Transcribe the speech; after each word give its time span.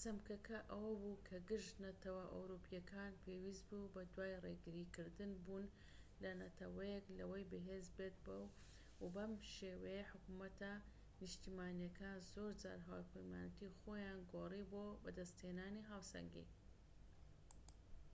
چەمکەکە 0.00 0.58
ئەوە 0.70 0.92
بوو 1.00 1.22
کە 1.28 1.36
گشت 1.50 1.74
نەتەوە 1.86 2.24
ئەوروپیەکان 2.34 3.12
پێویست 3.24 3.64
بوو 3.70 3.92
بەدوای 3.94 4.40
ڕێگری 4.44 4.90
کردن 4.96 5.30
بوون 5.44 5.66
ەل 6.24 6.32
نەتەوەیەک 6.42 7.04
لەوەی 7.18 7.48
بەهێز 7.52 7.86
بێت 7.96 8.16
و 9.02 9.06
بەم 9.14 9.32
شێوەیە 9.54 10.02
حکومەتە 10.12 10.72
نیشتیمانیەکان 11.20 12.16
زۆرجار 12.32 12.78
هاوپەیمانیەتی 12.88 13.76
خۆیان 13.78 14.20
گۆڕی 14.32 14.64
بۆ 14.72 14.84
بەدەست 15.04 15.36
هێنانی 15.46 15.86
هاوسەنگی 15.90 16.46